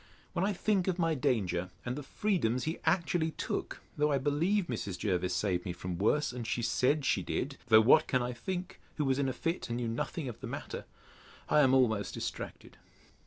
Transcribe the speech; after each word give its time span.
When 0.33 0.43
I 0.43 0.51
think 0.51 0.87
of 0.87 0.97
my 0.97 1.13
danger, 1.13 1.69
and 1.85 1.95
the 1.95 2.01
freedoms 2.01 2.63
he 2.63 2.79
actually 2.85 3.29
took, 3.29 3.83
though 3.97 4.11
I 4.11 4.17
believe 4.17 4.65
Mrs. 4.65 4.97
Jervis 4.97 5.35
saved 5.35 5.63
me 5.63 5.73
from 5.73 5.99
worse, 5.99 6.31
and 6.33 6.47
she 6.47 6.63
said 6.63 7.05
she 7.05 7.21
did, 7.21 7.59
(though 7.67 7.81
what 7.81 8.07
can 8.07 8.23
I 8.23 8.33
think, 8.33 8.79
who 8.97 9.05
was 9.05 9.19
in 9.19 9.29
a 9.29 9.33
fit, 9.33 9.67
and 9.69 9.77
knew 9.77 9.87
nothing 9.87 10.27
of 10.27 10.39
the 10.39 10.47
matter?) 10.47 10.85
I 11.49 11.59
am 11.59 11.75
almost 11.75 12.15
distracted. 12.15 12.77